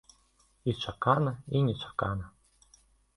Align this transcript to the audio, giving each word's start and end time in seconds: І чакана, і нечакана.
І 0.71 0.73
чакана, 0.85 1.33
і 1.59 1.61
нечакана. 1.67 2.31